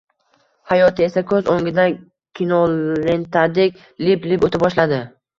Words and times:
Hayoti 0.69 1.03
esa 1.07 1.21
koʻz 1.31 1.49
oʻngidan 1.55 1.93
kinolentadek, 2.39 3.77
lip-lip 4.07 4.47
oʻta 4.49 4.63
boshladi 4.65 4.99